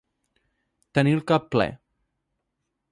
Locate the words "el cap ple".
1.19-1.71